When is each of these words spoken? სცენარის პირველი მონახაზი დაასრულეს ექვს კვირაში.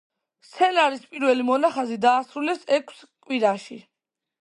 სცენარის 0.45 1.03
პირველი 1.11 1.45
მონახაზი 1.51 2.01
დაასრულეს 2.09 2.67
ექვს 2.81 3.07
კვირაში. 3.27 3.83